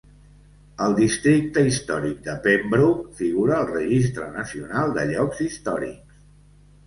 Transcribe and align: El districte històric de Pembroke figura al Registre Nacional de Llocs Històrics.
El 0.83 0.93
districte 0.99 1.63
històric 1.71 2.23
de 2.29 2.33
Pembroke 2.47 3.13
figura 3.19 3.55
al 3.59 3.69
Registre 3.73 4.29
Nacional 4.39 4.95
de 4.97 5.03
Llocs 5.11 5.43
Històrics. 5.49 6.19